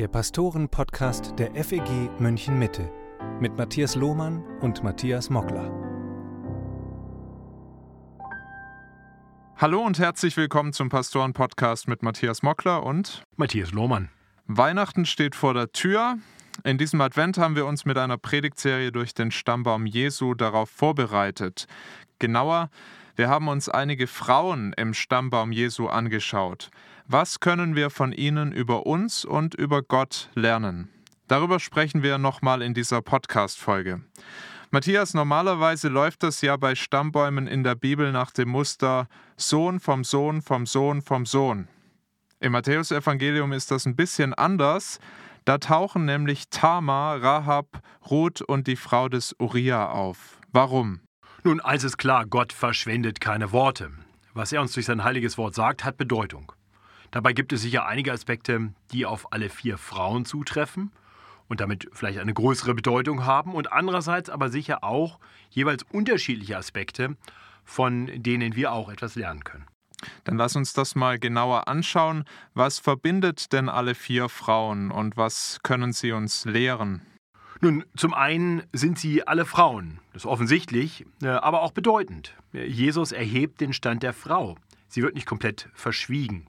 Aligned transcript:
der 0.00 0.08
Pastoren-Podcast 0.08 1.34
der 1.38 1.54
FEG 1.62 2.08
München 2.18 2.58
Mitte 2.58 2.90
mit 3.38 3.58
Matthias 3.58 3.96
Lohmann 3.96 4.42
und 4.60 4.82
Matthias 4.82 5.28
Mockler. 5.28 5.70
Hallo 9.56 9.84
und 9.84 9.98
herzlich 9.98 10.38
willkommen 10.38 10.72
zum 10.72 10.88
Pastoren-Podcast 10.88 11.86
mit 11.86 12.02
Matthias 12.02 12.42
Mockler 12.42 12.82
und 12.82 13.24
Matthias 13.36 13.72
Lohmann. 13.72 14.08
Weihnachten 14.46 15.04
steht 15.04 15.34
vor 15.34 15.52
der 15.52 15.70
Tür. 15.70 16.16
In 16.64 16.78
diesem 16.78 17.02
Advent 17.02 17.36
haben 17.36 17.54
wir 17.54 17.66
uns 17.66 17.84
mit 17.84 17.98
einer 17.98 18.16
Predigtserie 18.16 18.92
durch 18.92 19.12
den 19.12 19.30
Stammbaum 19.30 19.84
Jesu 19.84 20.32
darauf 20.32 20.70
vorbereitet. 20.70 21.66
Genauer, 22.18 22.70
wir 23.16 23.28
haben 23.28 23.48
uns 23.48 23.68
einige 23.68 24.06
Frauen 24.06 24.72
im 24.74 24.94
Stammbaum 24.94 25.52
Jesu 25.52 25.88
angeschaut. 25.88 26.70
Was 27.06 27.40
können 27.40 27.74
wir 27.74 27.90
von 27.90 28.12
ihnen 28.12 28.52
über 28.52 28.86
uns 28.86 29.24
und 29.24 29.54
über 29.54 29.82
Gott 29.82 30.30
lernen? 30.34 30.88
Darüber 31.28 31.60
sprechen 31.60 32.02
wir 32.02 32.18
nochmal 32.18 32.62
in 32.62 32.74
dieser 32.74 33.02
Podcast-Folge. 33.02 34.00
Matthias, 34.70 35.14
normalerweise 35.14 35.88
läuft 35.88 36.22
das 36.22 36.40
ja 36.42 36.56
bei 36.56 36.76
Stammbäumen 36.76 37.48
in 37.48 37.64
der 37.64 37.74
Bibel 37.74 38.12
nach 38.12 38.30
dem 38.30 38.50
Muster 38.50 39.08
Sohn 39.36 39.80
vom 39.80 40.04
Sohn 40.04 40.42
vom 40.42 40.66
Sohn 40.66 41.02
vom 41.02 41.26
Sohn. 41.26 41.66
Im 42.38 42.52
Matthäusevangelium 42.52 43.52
ist 43.52 43.70
das 43.70 43.86
ein 43.86 43.96
bisschen 43.96 44.32
anders. 44.32 45.00
Da 45.44 45.58
tauchen 45.58 46.04
nämlich 46.04 46.48
Tamar, 46.50 47.20
Rahab, 47.20 47.80
Ruth 48.08 48.42
und 48.42 48.66
die 48.66 48.76
Frau 48.76 49.08
des 49.08 49.34
Uriah 49.38 49.90
auf. 49.90 50.38
Warum? 50.52 51.00
Nun, 51.42 51.60
eins 51.60 51.84
ist 51.84 51.96
klar, 51.96 52.26
Gott 52.26 52.52
verschwendet 52.52 53.20
keine 53.20 53.50
Worte. 53.50 53.90
Was 54.34 54.52
er 54.52 54.60
uns 54.60 54.72
durch 54.72 54.84
sein 54.84 55.04
heiliges 55.04 55.38
Wort 55.38 55.54
sagt, 55.54 55.84
hat 55.84 55.96
Bedeutung. 55.96 56.52
Dabei 57.10 57.32
gibt 57.32 57.52
es 57.54 57.62
sicher 57.62 57.86
einige 57.86 58.12
Aspekte, 58.12 58.74
die 58.92 59.06
auf 59.06 59.32
alle 59.32 59.48
vier 59.48 59.78
Frauen 59.78 60.26
zutreffen 60.26 60.92
und 61.48 61.60
damit 61.60 61.88
vielleicht 61.92 62.18
eine 62.18 62.34
größere 62.34 62.74
Bedeutung 62.74 63.24
haben 63.24 63.54
und 63.54 63.72
andererseits 63.72 64.28
aber 64.28 64.50
sicher 64.50 64.84
auch 64.84 65.18
jeweils 65.48 65.82
unterschiedliche 65.90 66.58
Aspekte, 66.58 67.16
von 67.64 68.10
denen 68.22 68.54
wir 68.54 68.72
auch 68.72 68.90
etwas 68.90 69.14
lernen 69.14 69.42
können. 69.42 69.66
Dann 70.24 70.36
lass 70.36 70.56
uns 70.56 70.74
das 70.74 70.94
mal 70.94 71.18
genauer 71.18 71.68
anschauen. 71.68 72.24
Was 72.52 72.78
verbindet 72.78 73.52
denn 73.52 73.70
alle 73.70 73.94
vier 73.94 74.28
Frauen 74.28 74.90
und 74.90 75.16
was 75.16 75.58
können 75.62 75.92
sie 75.92 76.12
uns 76.12 76.44
lehren? 76.44 77.02
Nun, 77.62 77.84
zum 77.94 78.14
einen 78.14 78.62
sind 78.72 78.98
sie 78.98 79.26
alle 79.26 79.44
Frauen, 79.44 79.98
das 80.12 80.22
ist 80.22 80.26
offensichtlich, 80.26 81.04
äh, 81.22 81.28
aber 81.28 81.60
auch 81.60 81.72
bedeutend. 81.72 82.34
Jesus 82.52 83.12
erhebt 83.12 83.60
den 83.60 83.74
Stand 83.74 84.02
der 84.02 84.14
Frau. 84.14 84.56
Sie 84.88 85.02
wird 85.02 85.14
nicht 85.14 85.26
komplett 85.26 85.68
verschwiegen. 85.74 86.46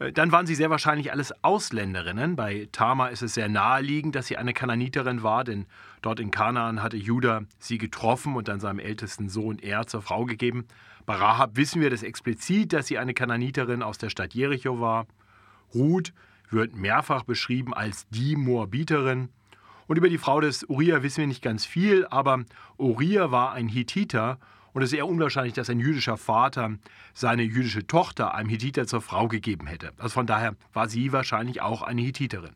Äh, 0.00 0.12
dann 0.12 0.32
waren 0.32 0.46
sie 0.46 0.56
sehr 0.56 0.70
wahrscheinlich 0.70 1.12
alles 1.12 1.32
Ausländerinnen. 1.44 2.34
Bei 2.34 2.68
Tamar 2.72 3.10
ist 3.10 3.22
es 3.22 3.34
sehr 3.34 3.48
naheliegend, 3.48 4.16
dass 4.16 4.26
sie 4.26 4.36
eine 4.36 4.52
Kananiterin 4.52 5.22
war, 5.22 5.44
denn 5.44 5.66
dort 6.02 6.18
in 6.18 6.32
Kanaan 6.32 6.82
hatte 6.82 6.96
Judah 6.96 7.42
sie 7.60 7.78
getroffen 7.78 8.34
und 8.34 8.48
dann 8.48 8.58
seinem 8.58 8.80
ältesten 8.80 9.28
Sohn 9.28 9.58
Er 9.60 9.86
zur 9.86 10.02
Frau 10.02 10.24
gegeben. 10.24 10.66
Bei 11.06 11.14
Rahab 11.14 11.56
wissen 11.56 11.80
wir 11.80 11.90
das 11.90 12.02
explizit, 12.02 12.72
dass 12.72 12.88
sie 12.88 12.98
eine 12.98 13.14
Kananiterin 13.14 13.82
aus 13.82 13.98
der 13.98 14.10
Stadt 14.10 14.34
Jericho 14.34 14.80
war. 14.80 15.06
Ruth 15.74 16.12
wird 16.50 16.74
mehrfach 16.74 17.24
beschrieben 17.24 17.72
als 17.72 18.08
die 18.08 18.36
Moabiterin. 18.36 19.28
Und 19.88 19.96
über 19.96 20.08
die 20.08 20.18
Frau 20.18 20.40
des 20.40 20.64
Uriah 20.64 21.02
wissen 21.02 21.22
wir 21.22 21.26
nicht 21.26 21.42
ganz 21.42 21.64
viel, 21.64 22.06
aber 22.06 22.44
Uriah 22.76 23.32
war 23.32 23.52
ein 23.52 23.68
Hittiter 23.68 24.38
und 24.72 24.82
es 24.82 24.92
ist 24.92 24.98
eher 24.98 25.08
unwahrscheinlich, 25.08 25.54
dass 25.54 25.70
ein 25.70 25.80
jüdischer 25.80 26.18
Vater 26.18 26.76
seine 27.14 27.42
jüdische 27.42 27.86
Tochter 27.86 28.34
einem 28.34 28.50
Hittiter 28.50 28.86
zur 28.86 29.00
Frau 29.00 29.26
gegeben 29.26 29.66
hätte. 29.66 29.92
Also 29.96 30.10
von 30.10 30.26
daher 30.26 30.54
war 30.72 30.88
sie 30.88 31.12
wahrscheinlich 31.12 31.62
auch 31.62 31.82
eine 31.82 32.02
Hittiterin. 32.02 32.52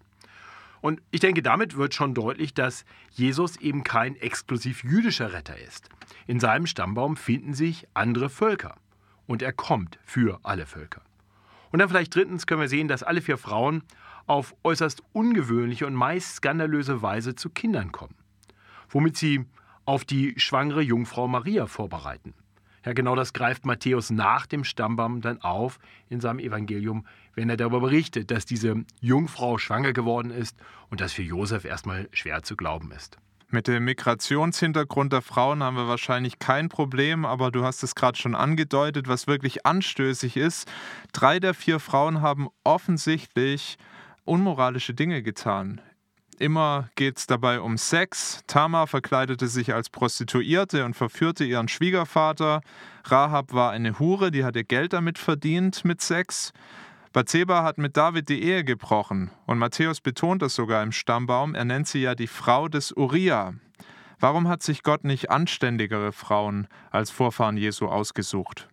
Und 0.82 1.00
ich 1.10 1.20
denke, 1.20 1.42
damit 1.42 1.76
wird 1.76 1.94
schon 1.94 2.12
deutlich, 2.12 2.54
dass 2.54 2.84
Jesus 3.10 3.56
eben 3.56 3.82
kein 3.82 4.14
exklusiv 4.16 4.84
jüdischer 4.84 5.32
Retter 5.32 5.58
ist. 5.58 5.88
In 6.26 6.38
seinem 6.38 6.66
Stammbaum 6.66 7.16
finden 7.16 7.54
sich 7.54 7.86
andere 7.94 8.28
Völker. 8.28 8.76
Und 9.26 9.42
er 9.42 9.52
kommt 9.52 9.98
für 10.04 10.40
alle 10.42 10.66
Völker. 10.66 11.00
Und 11.72 11.78
dann 11.78 11.88
vielleicht 11.88 12.14
drittens 12.14 12.46
können 12.46 12.60
wir 12.60 12.68
sehen, 12.68 12.86
dass 12.86 13.02
alle 13.02 13.22
vier 13.22 13.38
Frauen 13.38 13.82
auf 14.26 14.54
äußerst 14.62 15.02
ungewöhnliche 15.12 15.86
und 15.86 15.94
meist 15.94 16.36
skandalöse 16.36 17.02
Weise 17.02 17.34
zu 17.34 17.50
Kindern 17.50 17.90
kommen, 17.90 18.14
womit 18.88 19.16
sie 19.16 19.46
auf 19.84 20.04
die 20.04 20.38
schwangere 20.38 20.82
Jungfrau 20.82 21.26
Maria 21.26 21.66
vorbereiten. 21.66 22.34
Ja, 22.84 22.92
genau 22.92 23.14
das 23.14 23.32
greift 23.32 23.64
Matthäus 23.64 24.10
nach 24.10 24.46
dem 24.46 24.64
Stammbaum 24.64 25.20
dann 25.20 25.40
auf 25.40 25.78
in 26.08 26.20
seinem 26.20 26.40
Evangelium, 26.40 27.06
wenn 27.34 27.48
er 27.48 27.56
darüber 27.56 27.80
berichtet, 27.80 28.30
dass 28.30 28.44
diese 28.44 28.84
Jungfrau 29.00 29.56
schwanger 29.58 29.92
geworden 29.92 30.30
ist 30.30 30.56
und 30.90 31.00
das 31.00 31.12
für 31.12 31.22
Josef 31.22 31.64
erstmal 31.64 32.08
schwer 32.12 32.42
zu 32.42 32.56
glauben 32.56 32.90
ist. 32.92 33.18
Mit 33.54 33.68
dem 33.68 33.84
Migrationshintergrund 33.84 35.12
der 35.12 35.20
Frauen 35.20 35.62
haben 35.62 35.76
wir 35.76 35.86
wahrscheinlich 35.86 36.38
kein 36.38 36.70
Problem, 36.70 37.26
aber 37.26 37.50
du 37.50 37.64
hast 37.64 37.82
es 37.82 37.94
gerade 37.94 38.16
schon 38.16 38.34
angedeutet, 38.34 39.08
was 39.08 39.26
wirklich 39.26 39.66
anstößig 39.66 40.38
ist. 40.38 40.66
Drei 41.12 41.38
der 41.38 41.52
vier 41.52 41.78
Frauen 41.78 42.22
haben 42.22 42.48
offensichtlich 42.64 43.76
unmoralische 44.24 44.94
Dinge 44.94 45.22
getan. 45.22 45.82
Immer 46.38 46.88
geht 46.94 47.18
es 47.18 47.26
dabei 47.26 47.60
um 47.60 47.76
Sex. 47.76 48.42
Tamar 48.46 48.86
verkleidete 48.86 49.48
sich 49.48 49.74
als 49.74 49.90
Prostituierte 49.90 50.86
und 50.86 50.94
verführte 50.94 51.44
ihren 51.44 51.68
Schwiegervater. 51.68 52.62
Rahab 53.04 53.52
war 53.52 53.70
eine 53.70 53.98
Hure, 53.98 54.30
die 54.30 54.44
hatte 54.44 54.64
Geld 54.64 54.94
damit 54.94 55.18
verdient 55.18 55.84
mit 55.84 56.00
Sex. 56.00 56.54
Bathseba 57.12 57.62
hat 57.62 57.76
mit 57.76 57.98
David 57.98 58.30
die 58.30 58.42
Ehe 58.42 58.64
gebrochen 58.64 59.30
und 59.44 59.58
Matthäus 59.58 60.00
betont 60.00 60.40
das 60.40 60.54
sogar 60.54 60.82
im 60.82 60.92
Stammbaum. 60.92 61.54
Er 61.54 61.66
nennt 61.66 61.86
sie 61.86 62.00
ja 62.00 62.14
die 62.14 62.26
Frau 62.26 62.68
des 62.68 62.90
Uriah. 62.92 63.52
Warum 64.18 64.48
hat 64.48 64.62
sich 64.62 64.82
Gott 64.82 65.04
nicht 65.04 65.30
anständigere 65.30 66.12
Frauen 66.12 66.68
als 66.90 67.10
Vorfahren 67.10 67.58
Jesu 67.58 67.86
ausgesucht? 67.86 68.68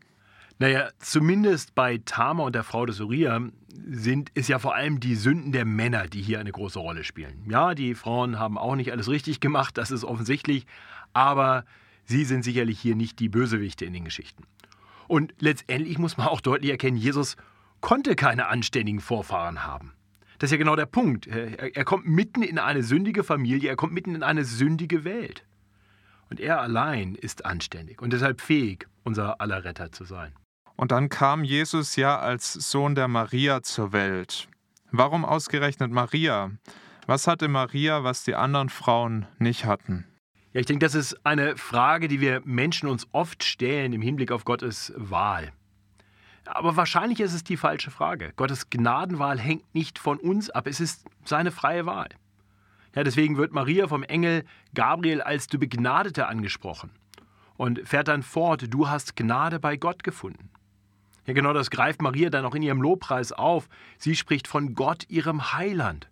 Naja, 0.58 0.90
zumindest 1.00 1.76
bei 1.76 2.00
Tama 2.06 2.44
und 2.44 2.56
der 2.56 2.64
Frau 2.64 2.86
des 2.86 3.02
Uriah 3.02 3.42
sind 3.90 4.32
es 4.36 4.48
ja 4.48 4.58
vor 4.60 4.74
allem 4.74 5.02
die 5.02 5.16
Sünden 5.16 5.52
der 5.52 5.66
Männer, 5.66 6.08
die 6.08 6.22
hier 6.22 6.40
eine 6.40 6.52
große 6.52 6.80
Rolle 6.80 7.04
spielen. 7.04 7.46
Ja, 7.50 7.76
die 7.76 7.94
Frauen 7.94 8.40
haben 8.40 8.58
auch 8.58 8.76
nicht 8.76 8.92
alles 8.94 9.10
richtig 9.10 9.42
gemacht, 9.42 9.78
das 9.78 9.92
ist 9.92 10.06
offensichtlich, 10.06 10.66
aber 11.12 11.66
sie 12.06 12.24
sind 12.24 12.44
sicherlich 12.44 12.80
hier 12.80 12.96
nicht 12.96 13.20
die 13.20 13.30
Bösewichte 13.30 13.84
in 13.84 13.94
den 13.94 14.06
Geschichten. 14.06 14.44
Und 15.08 15.34
letztendlich 15.40 15.98
muss 15.98 16.18
man 16.18 16.28
auch 16.28 16.40
deutlich 16.40 16.72
erkennen, 16.72 16.96
Jesus 16.96 17.36
konnte 17.82 18.16
keine 18.16 18.48
anständigen 18.48 19.02
Vorfahren 19.02 19.66
haben. 19.66 19.94
Das 20.40 20.48
ist 20.48 20.52
ja 20.54 20.58
genau 20.58 20.76
der 20.76 20.86
Punkt. 20.86 21.28
Er, 21.28 21.84
kommt 21.84 22.06
mitten 22.06 22.44
in 22.44 22.60
eine 22.60 22.82
sündige 22.82 23.24
Familie, 23.24 23.70
er 23.70 23.76
kommt 23.76 23.94
mitten 23.94 24.16
in 24.16 24.24
eine 24.24 24.46
sündige 24.46 25.04
Welt. 25.04 25.46
Und 26.30 26.40
er 26.40 26.62
allein 26.62 27.16
ist 27.16 27.46
anständig 27.46 28.02
und 28.02 28.14
deshalb 28.14 28.40
fähig, 28.40 28.88
unser 29.04 29.42
aller 29.42 29.64
Retter 29.64 29.92
zu 29.92 30.06
sein. 30.06 30.34
Und 30.76 30.92
dann 30.92 31.10
kam 31.10 31.44
Jesus 31.44 31.98
ja 31.98 32.18
als 32.20 32.54
Sohn 32.54 32.96
der 32.96 33.08
Maria 33.08 33.64
zur 33.64 33.92
Welt. 33.92 34.48
Warum 34.92 35.26
ausgerechnet 35.26 35.92
Maria? 35.92 36.52
Was 37.06 37.28
hatte 37.28 37.48
Maria, 37.48 38.04
was 38.04 38.24
die 38.24 38.36
anderen 38.36 38.70
Frauen 38.70 39.26
nicht 39.40 39.66
hatten? 39.66 40.06
Ja, 40.54 40.62
ich 40.62 40.68
denke, 40.68 40.86
das 40.86 40.96
ist 40.96 41.26
eine 41.26 41.58
Frage, 41.58 42.08
die 42.08 42.22
wir 42.22 42.42
Menschen 42.46 42.88
uns 42.88 43.08
oft 43.12 43.44
stellen 43.44 43.94
im 43.94 44.02
Hinblick 44.02 44.32
auf 44.32 44.46
Gottes 44.46 44.94
Wahl. 44.96 45.52
Aber 46.46 46.76
wahrscheinlich 46.76 47.20
ist 47.20 47.34
es 47.34 47.44
die 47.44 47.58
falsche 47.58 47.92
Frage. 47.92 48.34
Gottes 48.36 48.70
Gnadenwahl 48.70 49.40
hängt 49.40 49.74
nicht 49.74 50.00
von 50.00 50.18
uns 50.18 50.50
ab, 50.50 50.68
es 50.68 50.80
ist 50.80 51.06
seine 51.26 51.52
freie 51.52 51.86
Wahl. 51.86 52.10
Ja, 52.96 53.04
deswegen 53.04 53.38
wird 53.38 53.54
Maria 53.54 53.88
vom 53.88 54.04
Engel 54.04 54.46
Gabriel 54.74 55.22
als 55.22 55.48
du 55.48 55.60
Begnadete 55.60 56.28
angesprochen 56.28 56.90
und 57.56 57.88
fährt 57.88 58.08
dann 58.08 58.24
fort, 58.24 58.74
du 58.74 58.90
hast 58.90 59.16
Gnade 59.16 59.60
bei 59.60 59.78
Gott 59.78 60.04
gefunden. 60.04 60.50
Ja, 61.26 61.34
genau 61.34 61.54
das 61.54 61.70
greift 61.70 62.02
Maria 62.02 62.30
dann 62.30 62.46
auch 62.46 62.56
in 62.56 62.64
ihrem 62.64 62.82
Lobpreis 62.82 63.32
auf. 63.32 63.70
Sie 63.98 64.16
spricht 64.16 64.48
von 64.48 64.74
Gott, 64.74 65.06
ihrem 65.10 65.54
Heiland, 65.54 66.10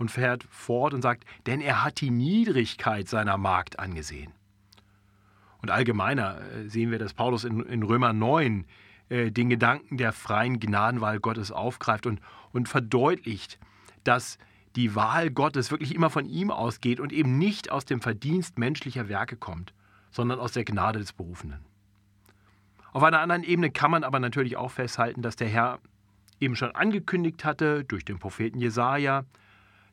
und 0.00 0.10
fährt 0.10 0.44
fort 0.44 0.94
und 0.94 1.02
sagt, 1.02 1.24
denn 1.46 1.60
er 1.60 1.84
hat 1.84 2.00
die 2.00 2.10
Niedrigkeit 2.10 3.06
seiner 3.06 3.36
Magd 3.36 3.78
angesehen. 3.78 4.32
Und 5.60 5.70
allgemeiner 5.70 6.40
äh, 6.40 6.68
sehen 6.68 6.90
wir, 6.90 6.98
dass 6.98 7.12
Paulus 7.12 7.44
in, 7.44 7.60
in 7.66 7.82
Römer 7.82 8.14
9 8.14 8.64
äh, 9.10 9.30
den 9.30 9.50
Gedanken 9.50 9.98
der 9.98 10.12
freien 10.12 10.60
Gnadenwahl 10.60 11.20
Gottes 11.20 11.52
aufgreift 11.52 12.06
und, 12.06 12.20
und 12.52 12.68
verdeutlicht, 12.68 13.58
dass 14.04 14.38
die 14.76 14.94
Wahl 14.94 15.30
Gottes 15.30 15.70
wirklich 15.70 15.94
immer 15.94 16.10
von 16.10 16.26
ihm 16.26 16.50
ausgeht 16.50 17.00
und 17.00 17.12
eben 17.12 17.36
nicht 17.36 17.70
aus 17.70 17.84
dem 17.84 18.00
Verdienst 18.00 18.58
menschlicher 18.58 19.08
Werke 19.08 19.36
kommt, 19.36 19.74
sondern 20.10 20.38
aus 20.38 20.52
der 20.52 20.64
Gnade 20.64 21.00
des 21.00 21.12
Berufenen. 21.12 21.58
Auf 22.92 23.02
einer 23.02 23.20
anderen 23.20 23.44
Ebene 23.44 23.70
kann 23.70 23.90
man 23.90 24.04
aber 24.04 24.20
natürlich 24.20 24.56
auch 24.56 24.70
festhalten, 24.70 25.22
dass 25.22 25.36
der 25.36 25.48
Herr 25.48 25.80
eben 26.40 26.56
schon 26.56 26.74
angekündigt 26.74 27.44
hatte 27.44 27.84
durch 27.84 28.04
den 28.04 28.18
Propheten 28.18 28.58
Jesaja, 28.58 29.24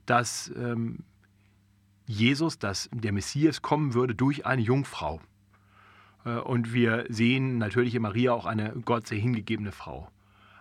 dass 0.06 0.52
ähm, 0.56 1.04
Jesus, 2.06 2.58
dass 2.58 2.90
der 2.94 3.12
Messias 3.12 3.62
kommen 3.62 3.94
würde 3.94 4.16
durch 4.16 4.46
eine 4.46 4.62
Jungfrau. 4.62 5.20
Äh, 6.28 6.40
und 6.40 6.74
wir 6.74 7.06
sehen 7.10 7.58
natürlich 7.58 7.96
in 7.96 8.02
Maria 8.02 8.34
auch 8.34 8.46
eine 8.46 8.74
Gott 8.86 9.08
sehr 9.08 9.20
hingegebene 9.20 9.72
Frau. 9.72 10.10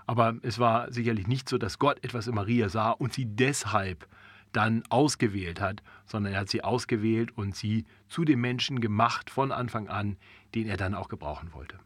Aber 0.06 0.36
es 0.42 0.58
war 0.58 0.92
sicherlich 0.92 1.26
nicht 1.26 1.48
so, 1.48 1.58
dass 1.58 1.78
Gott 1.78 2.02
etwas 2.04 2.28
in 2.28 2.34
Maria 2.34 2.68
sah 2.68 2.90
und 2.92 3.12
sie 3.12 3.26
deshalb 3.26 4.06
dann 4.52 4.84
ausgewählt 4.88 5.60
hat, 5.60 5.82
sondern 6.06 6.32
er 6.32 6.40
hat 6.40 6.48
sie 6.48 6.62
ausgewählt 6.62 7.36
und 7.36 7.56
sie 7.56 7.84
zu 8.08 8.24
dem 8.24 8.40
Menschen 8.40 8.80
gemacht 8.80 9.28
von 9.28 9.50
Anfang 9.50 9.88
an, 9.88 10.16
den 10.54 10.68
er 10.68 10.76
dann 10.76 10.94
auch 10.94 11.08
gebrauchen 11.08 11.52
wollte. 11.52 11.78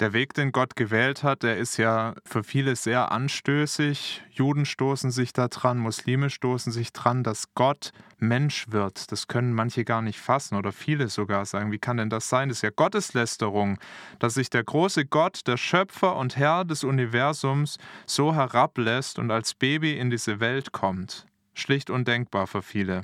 Der 0.00 0.12
Weg, 0.12 0.34
den 0.34 0.50
Gott 0.50 0.74
gewählt 0.74 1.22
hat, 1.22 1.44
der 1.44 1.56
ist 1.56 1.76
ja 1.76 2.14
für 2.24 2.42
viele 2.42 2.74
sehr 2.74 3.12
anstößig. 3.12 4.22
Juden 4.32 4.66
stoßen 4.66 5.12
sich 5.12 5.32
da 5.32 5.46
dran, 5.46 5.78
Muslime 5.78 6.30
stoßen 6.30 6.72
sich 6.72 6.92
dran, 6.92 7.22
dass 7.22 7.54
Gott 7.54 7.92
Mensch 8.18 8.66
wird. 8.70 9.12
Das 9.12 9.28
können 9.28 9.52
manche 9.52 9.84
gar 9.84 10.02
nicht 10.02 10.18
fassen 10.18 10.56
oder 10.56 10.72
viele 10.72 11.08
sogar 11.08 11.46
sagen, 11.46 11.70
wie 11.70 11.78
kann 11.78 11.98
denn 11.98 12.10
das 12.10 12.28
sein? 12.28 12.48
Das 12.48 12.58
ist 12.58 12.62
ja 12.62 12.70
Gotteslästerung, 12.70 13.78
dass 14.18 14.34
sich 14.34 14.50
der 14.50 14.64
große 14.64 15.06
Gott, 15.06 15.46
der 15.46 15.56
Schöpfer 15.56 16.16
und 16.16 16.36
Herr 16.36 16.64
des 16.64 16.82
Universums, 16.82 17.78
so 18.04 18.34
herablässt 18.34 19.20
und 19.20 19.30
als 19.30 19.54
Baby 19.54 19.96
in 19.96 20.10
diese 20.10 20.40
Welt 20.40 20.72
kommt. 20.72 21.26
Schlicht 21.54 21.88
undenkbar 21.88 22.48
für 22.48 22.62
viele. 22.62 23.02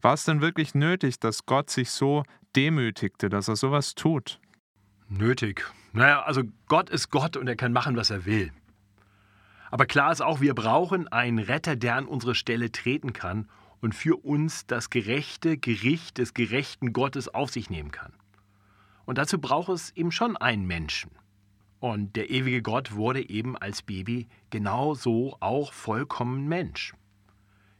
War 0.00 0.14
es 0.14 0.24
denn 0.24 0.40
wirklich 0.40 0.76
nötig, 0.76 1.18
dass 1.18 1.44
Gott 1.44 1.70
sich 1.70 1.90
so 1.90 2.22
demütigte, 2.54 3.28
dass 3.28 3.48
er 3.48 3.56
sowas 3.56 3.96
tut? 3.96 4.38
Nötig. 5.08 5.64
Naja, 5.92 6.22
also 6.22 6.42
Gott 6.66 6.90
ist 6.90 7.10
Gott 7.10 7.36
und 7.36 7.48
er 7.48 7.56
kann 7.56 7.72
machen, 7.72 7.96
was 7.96 8.10
er 8.10 8.24
will. 8.24 8.52
Aber 9.70 9.86
klar 9.86 10.12
ist 10.12 10.20
auch, 10.20 10.40
wir 10.40 10.54
brauchen 10.54 11.08
einen 11.08 11.38
Retter, 11.38 11.76
der 11.76 11.96
an 11.96 12.06
unsere 12.06 12.34
Stelle 12.34 12.72
treten 12.72 13.12
kann 13.12 13.48
und 13.80 13.94
für 13.94 14.16
uns 14.16 14.66
das 14.66 14.90
gerechte 14.90 15.56
Gericht 15.56 16.18
des 16.18 16.34
gerechten 16.34 16.92
Gottes 16.92 17.28
auf 17.28 17.50
sich 17.50 17.70
nehmen 17.70 17.90
kann. 17.90 18.12
Und 19.06 19.18
dazu 19.18 19.40
braucht 19.40 19.70
es 19.70 19.90
eben 19.96 20.12
schon 20.12 20.36
einen 20.36 20.66
Menschen. 20.66 21.10
Und 21.80 22.14
der 22.14 22.30
ewige 22.30 22.62
Gott 22.62 22.92
wurde 22.94 23.28
eben 23.28 23.56
als 23.56 23.82
Baby 23.82 24.28
genauso 24.50 25.36
auch 25.40 25.72
vollkommen 25.72 26.46
Mensch. 26.46 26.94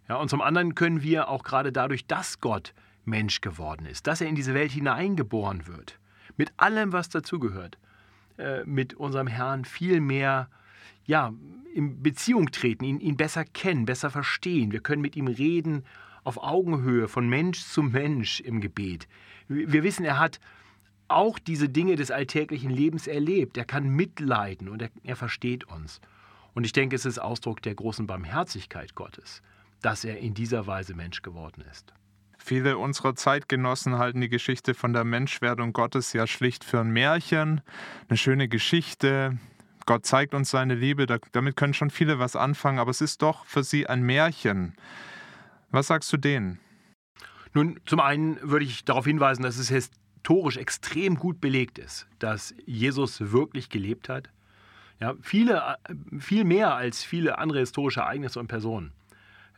Ja, 0.08 0.16
und 0.16 0.30
zum 0.30 0.40
anderen 0.40 0.74
können 0.74 1.02
wir 1.02 1.28
auch 1.28 1.44
gerade 1.44 1.70
dadurch, 1.70 2.06
dass 2.06 2.40
Gott 2.40 2.74
Mensch 3.04 3.40
geworden 3.40 3.86
ist, 3.86 4.06
dass 4.06 4.20
er 4.20 4.28
in 4.28 4.34
diese 4.34 4.54
Welt 4.54 4.72
hineingeboren 4.72 5.66
wird, 5.66 5.98
mit 6.36 6.52
allem, 6.56 6.92
was 6.92 7.10
dazugehört, 7.10 7.78
äh, 8.40 8.64
mit 8.64 8.94
unserem 8.94 9.26
Herrn 9.26 9.64
viel 9.64 10.00
mehr 10.00 10.48
ja, 11.04 11.32
in 11.74 12.02
Beziehung 12.02 12.50
treten, 12.50 12.84
ihn, 12.84 13.00
ihn 13.00 13.16
besser 13.16 13.44
kennen, 13.44 13.84
besser 13.84 14.10
verstehen. 14.10 14.72
Wir 14.72 14.80
können 14.80 15.02
mit 15.02 15.16
ihm 15.16 15.26
reden 15.26 15.84
auf 16.24 16.42
Augenhöhe, 16.42 17.08
von 17.08 17.28
Mensch 17.28 17.62
zu 17.64 17.82
Mensch 17.82 18.40
im 18.40 18.60
Gebet. 18.60 19.08
Wir 19.48 19.82
wissen, 19.82 20.04
er 20.04 20.18
hat 20.18 20.40
auch 21.08 21.38
diese 21.38 21.68
Dinge 21.68 21.96
des 21.96 22.10
alltäglichen 22.10 22.70
Lebens 22.70 23.06
erlebt. 23.06 23.56
Er 23.56 23.64
kann 23.64 23.88
mitleiden 23.88 24.68
und 24.68 24.82
er, 24.82 24.90
er 25.02 25.16
versteht 25.16 25.64
uns. 25.64 26.00
Und 26.54 26.64
ich 26.64 26.72
denke, 26.72 26.96
es 26.96 27.04
ist 27.04 27.18
Ausdruck 27.18 27.62
der 27.62 27.74
großen 27.74 28.06
Barmherzigkeit 28.06 28.94
Gottes, 28.94 29.42
dass 29.82 30.04
er 30.04 30.18
in 30.18 30.34
dieser 30.34 30.66
Weise 30.66 30.94
Mensch 30.94 31.22
geworden 31.22 31.64
ist. 31.70 31.92
Viele 32.42 32.78
unserer 32.78 33.14
Zeitgenossen 33.14 33.98
halten 33.98 34.22
die 34.22 34.30
Geschichte 34.30 34.72
von 34.74 34.94
der 34.94 35.04
Menschwerdung 35.04 35.72
Gottes 35.72 36.14
ja 36.14 36.26
schlicht 36.26 36.64
für 36.64 36.80
ein 36.80 36.90
Märchen, 36.90 37.60
eine 38.08 38.16
schöne 38.16 38.48
Geschichte. 38.48 39.38
Gott 39.84 40.06
zeigt 40.06 40.34
uns 40.34 40.50
seine 40.50 40.74
Liebe, 40.74 41.06
damit 41.06 41.56
können 41.56 41.74
schon 41.74 41.90
viele 41.90 42.18
was 42.18 42.36
anfangen, 42.36 42.78
aber 42.78 42.90
es 42.90 43.02
ist 43.02 43.22
doch 43.22 43.44
für 43.44 43.62
sie 43.62 43.86
ein 43.86 44.02
Märchen. 44.02 44.74
Was 45.70 45.88
sagst 45.88 46.12
du 46.12 46.16
denen? 46.16 46.58
Nun, 47.52 47.78
zum 47.84 48.00
einen 48.00 48.38
würde 48.42 48.64
ich 48.64 48.84
darauf 48.84 49.04
hinweisen, 49.04 49.42
dass 49.42 49.58
es 49.58 49.68
historisch 49.68 50.56
extrem 50.56 51.16
gut 51.16 51.40
belegt 51.40 51.78
ist, 51.78 52.08
dass 52.18 52.54
Jesus 52.64 53.32
wirklich 53.32 53.68
gelebt 53.68 54.08
hat. 54.08 54.30
Ja, 54.98 55.14
viele, 55.20 55.76
viel 56.18 56.44
mehr 56.44 56.74
als 56.74 57.04
viele 57.04 57.38
andere 57.38 57.60
historische 57.60 58.00
Ereignisse 58.00 58.40
und 58.40 58.48
Personen. 58.48 58.92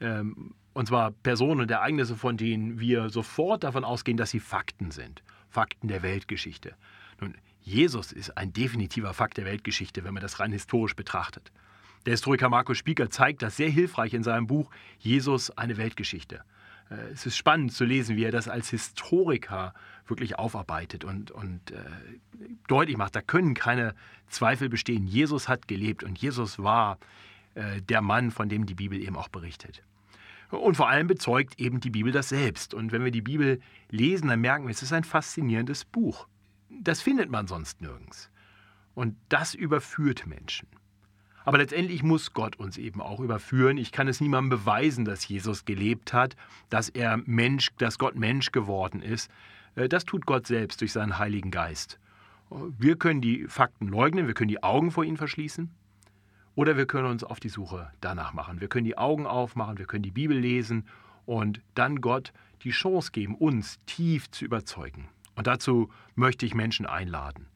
Ähm, 0.01 0.55
und 0.75 0.87
zwar 0.87 1.11
Personen 1.11 1.61
und 1.61 1.71
Ereignisse, 1.71 2.17
von 2.17 2.37
denen 2.37 2.81
wir 2.81 3.11
sofort 3.11 3.65
davon 3.65 3.85
ausgehen, 3.85 4.17
dass 4.17 4.31
sie 4.31 4.41
Fakten 4.41 4.91
sind. 4.91 5.23
Fakten 5.49 5.89
der 5.89 6.03
Weltgeschichte. 6.03 6.75
Nun, 7.21 7.37
Jesus 7.61 8.13
ist 8.13 8.37
ein 8.37 8.53
definitiver 8.53 9.15
Fakt 9.15 9.37
der 9.37 9.45
Weltgeschichte, 9.45 10.03
wenn 10.05 10.15
man 10.15 10.23
das 10.23 10.41
rein 10.41 10.53
historisch 10.53 10.97
betrachtet. 10.97 11.53
Der 12.07 12.13
Historiker 12.13 12.49
Markus 12.49 12.79
Spieker 12.79 13.11
zeigt 13.11 13.43
das 13.43 13.57
sehr 13.57 13.71
hilfreich 13.71 14.15
in 14.15 14.25
seinem 14.25 14.47
Buch 14.47 14.71
Jesus 14.99 15.51
eine 15.51 15.77
Weltgeschichte. 15.77 16.43
Äh, 16.91 17.13
es 17.13 17.27
ist 17.27 17.37
spannend 17.37 17.73
zu 17.73 17.85
lesen, 17.85 18.17
wie 18.17 18.25
er 18.25 18.33
das 18.33 18.49
als 18.49 18.71
Historiker 18.71 19.75
wirklich 20.07 20.37
aufarbeitet 20.39 21.05
und, 21.05 21.31
und 21.31 21.71
äh, 21.71 21.77
deutlich 22.67 22.97
macht, 22.97 23.15
da 23.15 23.23
können 23.23 23.55
keine 23.55 23.95
Zweifel 24.29 24.69
bestehen. 24.69 25.07
Jesus 25.07 25.49
hat 25.49 25.69
gelebt 25.69 26.03
und 26.03 26.19
Jesus 26.19 26.59
war 26.59 26.99
äh, 27.55 27.81
der 27.83 28.03
Mann, 28.03 28.33
von 28.33 28.49
dem 28.49 28.67
die 28.67 28.75
Bibel 28.75 29.01
eben 29.01 29.17
auch 29.17 29.29
berichtet. 29.29 29.83
Und 30.59 30.77
vor 30.77 30.89
allem 30.89 31.07
bezeugt 31.07 31.59
eben 31.59 31.81
die 31.81 31.91
Bibel 31.91 32.13
das 32.13 32.29
selbst. 32.29 32.75
Und 32.75 32.93
wenn 32.93 33.05
wir 33.05 33.11
die 33.11 33.23
Bibel 33.23 33.61
lesen, 33.91 34.29
dann 34.29 34.41
merken 34.41 34.67
wir, 34.67 34.71
es 34.71 34.83
ist 34.83 34.93
ein 34.93 35.05
faszinierendes 35.05 35.85
Buch. 35.85 36.29
Das 36.69 37.01
findet 37.01 37.31
man 37.31 37.47
sonst 37.47 37.81
nirgends. 37.81 38.31
Und 38.95 39.17
das 39.29 39.55
überführt 39.55 40.27
Menschen. 40.27 40.69
Aber 41.45 41.59
letztendlich 41.59 42.03
muss 42.03 42.35
Gott 42.35 42.57
uns 42.57 42.79
eben 42.79 43.01
auch 43.01 43.19
überführen. 43.19 43.79
Ich 43.79 43.93
kann 43.93 44.09
es 44.09 44.21
niemandem 44.21 44.51
beweisen, 44.61 45.05
dass 45.05 45.27
Jesus 45.27 45.65
gelebt 45.65 46.13
hat, 46.13 46.37
dass 46.69 46.89
er 46.89 47.17
Mensch, 47.25 47.71
dass 47.79 47.99
Gott 47.99 48.15
Mensch 48.15 48.53
geworden 48.53 49.03
ist. 49.03 49.31
Äh, 49.75 49.89
das 49.89 50.05
tut 50.05 50.27
Gott 50.27 50.47
selbst 50.47 50.81
durch 50.81 50.93
seinen 50.93 51.19
Heiligen 51.19 51.51
Geist. 51.51 51.99
Wir 52.79 52.97
können 52.97 53.23
die 53.23 53.47
Fakten 53.49 53.89
leugnen, 53.89 54.27
wir 54.27 54.35
können 54.35 54.49
die 54.49 54.63
Augen 54.63 54.91
vor 54.91 55.05
ihnen 55.05 55.17
verschließen, 55.17 55.71
oder 56.55 56.77
wir 56.77 56.87
können 56.87 57.09
uns 57.09 57.25
auf 57.25 57.41
die 57.41 57.49
Suche 57.49 57.91
danach 58.01 58.33
machen. 58.33 58.61
Wir 58.61 58.69
können 58.69 58.85
die 58.85 58.99
Augen 58.99 59.27
aufmachen, 59.27 59.79
wir 59.79 59.87
können 59.87 60.03
die 60.03 60.11
Bibel 60.11 60.39
lesen 60.39 60.87
und 61.25 61.61
dann 61.75 62.01
Gott 62.01 62.33
die 62.63 62.71
Chance 62.71 63.11
geben, 63.13 63.35
uns 63.35 63.81
tief 63.87 64.31
zu 64.31 64.45
überzeugen. 64.45 65.09
Und 65.35 65.47
dazu 65.47 65.91
möchte 66.15 66.47
ich 66.47 66.55
Menschen 66.55 66.87
einladen. 66.87 67.49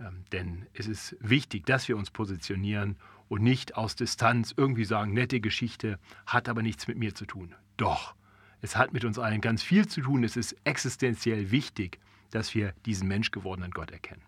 Ähm, 0.00 0.24
denn 0.32 0.66
es 0.74 0.86
ist 0.86 1.16
wichtig, 1.20 1.66
dass 1.66 1.88
wir 1.88 1.96
uns 1.96 2.10
positionieren 2.10 2.96
und 3.28 3.42
nicht 3.42 3.76
aus 3.76 3.96
Distanz 3.96 4.52
irgendwie 4.56 4.84
sagen, 4.84 5.12
nette 5.12 5.40
Geschichte, 5.40 5.98
hat 6.26 6.48
aber 6.48 6.62
nichts 6.62 6.86
mit 6.86 6.98
mir 6.98 7.14
zu 7.14 7.24
tun. 7.24 7.54
Doch, 7.76 8.14
es 8.60 8.76
hat 8.76 8.92
mit 8.92 9.04
uns 9.04 9.18
allen 9.18 9.40
ganz 9.40 9.62
viel 9.62 9.88
zu 9.88 10.02
tun. 10.02 10.24
Es 10.24 10.36
ist 10.36 10.56
existenziell 10.64 11.50
wichtig, 11.50 11.98
dass 12.30 12.54
wir 12.54 12.74
diesen 12.84 13.08
menschgewordenen 13.08 13.70
Gott 13.70 13.90
erkennen. 13.90 14.22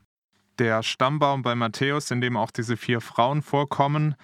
Der 0.59 0.83
Stammbaum 0.83 1.43
bei 1.43 1.55
Matthäus, 1.55 2.11
in 2.11 2.21
dem 2.21 2.37
auch 2.37 2.51
diese 2.51 2.77
vier 2.77 3.03
Frauen 3.03 3.43
vorkommen, 3.43 4.15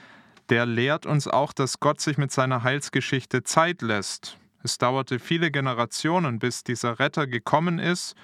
der 0.49 0.65
lehrt 0.65 1.05
uns 1.05 1.29
auch, 1.29 1.53
dass 1.53 1.79
Gott 1.79 2.01
sich 2.01 2.17
mit 2.17 2.33
seiner 2.33 2.63
Heilsgeschichte 2.63 3.43
Zeit 3.43 3.83
lässt. 3.83 4.39
Es 4.63 4.79
dauerte 4.79 5.19
viele 5.19 5.51
Generationen, 5.51 6.39
bis 6.39 6.65
dieser 6.65 6.99
Retter 6.99 7.27
gekommen 7.27 7.79
ist, 7.79 8.15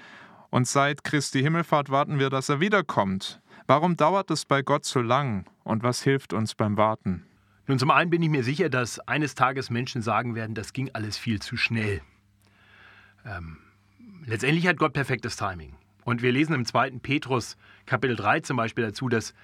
und 0.50 0.66
seit 0.66 1.04
Christi 1.04 1.42
Himmelfahrt 1.42 1.90
warten 1.90 2.18
wir, 2.18 2.30
dass 2.30 2.48
er 2.48 2.60
wiederkommt. 2.60 3.40
Warum 3.66 3.98
dauert 3.98 4.30
es 4.30 4.46
bei 4.46 4.62
Gott 4.62 4.86
so 4.86 5.02
lang 5.02 5.44
und 5.62 5.82
was 5.82 6.02
hilft 6.02 6.32
uns 6.32 6.54
beim 6.54 6.78
Warten? 6.78 7.26
Nun, 7.66 7.78
zum 7.78 7.90
einen 7.90 8.08
bin 8.08 8.22
ich 8.22 8.30
mir 8.30 8.42
sicher, 8.42 8.70
dass 8.70 8.98
eines 9.00 9.34
Tages 9.34 9.68
Menschen 9.68 10.00
sagen 10.00 10.34
werden, 10.34 10.54
das 10.54 10.72
ging 10.72 10.90
alles 10.94 11.18
viel 11.18 11.40
zu 11.42 11.58
schnell. 11.58 12.00
Ähm, 13.26 13.58
letztendlich 14.24 14.66
hat 14.66 14.78
Gott 14.78 14.94
perfektes 14.94 15.36
Timing. 15.36 15.74
Und 16.08 16.22
wir 16.22 16.32
lesen 16.32 16.54
im 16.54 16.64
zweiten 16.64 17.00
Petrus 17.00 17.58
Kapitel 17.84 18.16
3 18.16 18.40
zum 18.40 18.56
Beispiel 18.56 18.86
dazu, 18.86 19.10
dass 19.10 19.34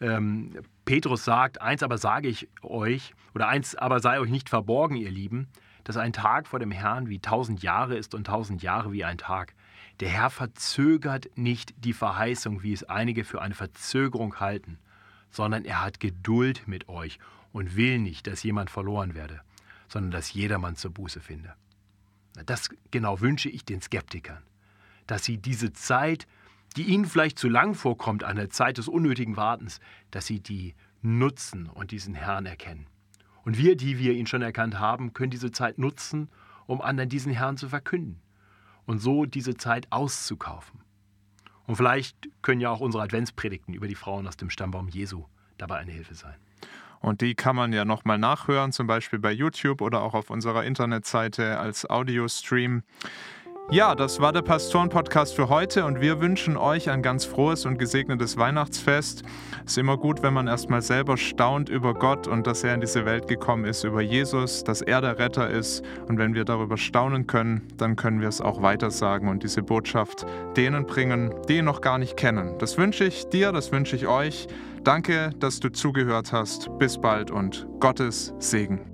ähm, 0.00 0.58
Petrus 0.86 1.22
sagt, 1.22 1.60
eins 1.60 1.82
aber 1.82 1.98
sage 1.98 2.28
ich 2.28 2.48
euch, 2.62 3.12
oder 3.34 3.46
eins 3.46 3.74
aber 3.74 4.00
sei 4.00 4.18
euch 4.18 4.30
nicht 4.30 4.48
verborgen, 4.48 4.96
ihr 4.96 5.10
Lieben, 5.10 5.48
dass 5.84 5.98
ein 5.98 6.14
Tag 6.14 6.46
vor 6.46 6.60
dem 6.60 6.70
Herrn 6.70 7.10
wie 7.10 7.18
tausend 7.18 7.62
Jahre 7.62 7.98
ist 7.98 8.14
und 8.14 8.26
tausend 8.26 8.62
Jahre 8.62 8.90
wie 8.90 9.04
ein 9.04 9.18
Tag. 9.18 9.52
Der 10.00 10.08
Herr 10.08 10.30
verzögert 10.30 11.28
nicht 11.34 11.74
die 11.76 11.92
Verheißung, 11.92 12.62
wie 12.62 12.72
es 12.72 12.84
einige 12.84 13.24
für 13.24 13.42
eine 13.42 13.54
Verzögerung 13.54 14.40
halten, 14.40 14.78
sondern 15.30 15.66
er 15.66 15.82
hat 15.82 16.00
Geduld 16.00 16.66
mit 16.66 16.88
euch 16.88 17.18
und 17.52 17.76
will 17.76 17.98
nicht, 17.98 18.26
dass 18.28 18.42
jemand 18.42 18.70
verloren 18.70 19.14
werde, 19.14 19.42
sondern 19.88 20.10
dass 20.10 20.32
jedermann 20.32 20.76
zur 20.76 20.90
Buße 20.90 21.20
finde. 21.20 21.52
Das 22.46 22.70
genau 22.90 23.20
wünsche 23.20 23.50
ich 23.50 23.66
den 23.66 23.82
Skeptikern 23.82 24.42
dass 25.06 25.24
sie 25.24 25.38
diese 25.38 25.72
Zeit, 25.72 26.26
die 26.76 26.84
ihnen 26.84 27.04
vielleicht 27.04 27.38
zu 27.38 27.48
lang 27.48 27.74
vorkommt, 27.74 28.24
eine 28.24 28.48
Zeit 28.48 28.78
des 28.78 28.88
unnötigen 28.88 29.36
Wartens, 29.36 29.80
dass 30.10 30.26
sie 30.26 30.40
die 30.40 30.74
nutzen 31.02 31.68
und 31.68 31.90
diesen 31.90 32.14
Herrn 32.14 32.46
erkennen. 32.46 32.86
Und 33.44 33.58
wir, 33.58 33.76
die 33.76 33.98
wir 33.98 34.12
ihn 34.12 34.26
schon 34.26 34.42
erkannt 34.42 34.78
haben, 34.78 35.12
können 35.12 35.30
diese 35.30 35.52
Zeit 35.52 35.78
nutzen, 35.78 36.28
um 36.66 36.80
anderen 36.80 37.10
diesen 37.10 37.32
Herrn 37.32 37.56
zu 37.56 37.68
verkünden 37.68 38.20
und 38.86 38.98
so 38.98 39.26
diese 39.26 39.54
Zeit 39.54 39.86
auszukaufen. 39.90 40.80
Und 41.66 41.76
vielleicht 41.76 42.28
können 42.42 42.60
ja 42.60 42.70
auch 42.70 42.80
unsere 42.80 43.02
Adventspredigten 43.04 43.74
über 43.74 43.88
die 43.88 43.94
Frauen 43.94 44.26
aus 44.26 44.36
dem 44.36 44.50
Stammbaum 44.50 44.88
Jesu 44.88 45.24
dabei 45.58 45.78
eine 45.78 45.92
Hilfe 45.92 46.14
sein. 46.14 46.34
Und 47.00 47.20
die 47.20 47.34
kann 47.34 47.54
man 47.54 47.72
ja 47.72 47.84
nochmal 47.84 48.18
nachhören, 48.18 48.72
zum 48.72 48.86
Beispiel 48.86 49.18
bei 49.18 49.30
YouTube 49.30 49.82
oder 49.82 50.00
auch 50.00 50.14
auf 50.14 50.30
unserer 50.30 50.64
Internetseite 50.64 51.58
als 51.58 51.88
Audiostream. 51.88 52.82
Ja, 53.70 53.94
das 53.94 54.20
war 54.20 54.32
der 54.32 54.42
Pastoren-Podcast 54.42 55.34
für 55.34 55.48
heute 55.48 55.86
und 55.86 56.00
wir 56.00 56.20
wünschen 56.20 56.58
euch 56.58 56.90
ein 56.90 57.02
ganz 57.02 57.24
frohes 57.24 57.64
und 57.64 57.78
gesegnetes 57.78 58.36
Weihnachtsfest. 58.36 59.22
Es 59.64 59.72
ist 59.72 59.78
immer 59.78 59.96
gut, 59.96 60.22
wenn 60.22 60.34
man 60.34 60.48
erstmal 60.48 60.82
selber 60.82 61.16
staunt 61.16 61.70
über 61.70 61.94
Gott 61.94 62.28
und 62.28 62.46
dass 62.46 62.62
er 62.62 62.74
in 62.74 62.82
diese 62.82 63.06
Welt 63.06 63.26
gekommen 63.26 63.64
ist, 63.64 63.82
über 63.82 64.02
Jesus, 64.02 64.64
dass 64.64 64.82
er 64.82 65.00
der 65.00 65.18
Retter 65.18 65.48
ist. 65.48 65.82
Und 66.06 66.18
wenn 66.18 66.34
wir 66.34 66.44
darüber 66.44 66.76
staunen 66.76 67.26
können, 67.26 67.66
dann 67.78 67.96
können 67.96 68.20
wir 68.20 68.28
es 68.28 68.42
auch 68.42 68.60
weitersagen 68.60 69.28
und 69.28 69.42
diese 69.42 69.62
Botschaft 69.62 70.26
denen 70.58 70.84
bringen, 70.84 71.34
die 71.48 71.56
ihn 71.56 71.64
noch 71.64 71.80
gar 71.80 71.96
nicht 71.96 72.18
kennen. 72.18 72.58
Das 72.58 72.76
wünsche 72.76 73.04
ich 73.04 73.24
dir, 73.28 73.50
das 73.50 73.72
wünsche 73.72 73.96
ich 73.96 74.06
euch. 74.06 74.46
Danke, 74.84 75.30
dass 75.40 75.58
du 75.60 75.70
zugehört 75.70 76.32
hast. 76.32 76.68
Bis 76.78 76.98
bald 76.98 77.30
und 77.30 77.66
Gottes 77.80 78.34
Segen. 78.38 78.93